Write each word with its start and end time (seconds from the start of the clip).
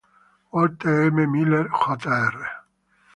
Walter 0.51 1.03
M. 1.15 1.31
Miller, 1.31 1.69
Jr. 1.69 2.45